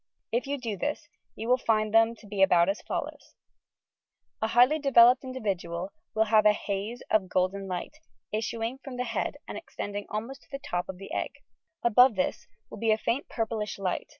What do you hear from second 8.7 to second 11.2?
from the head and extending almost to the top of the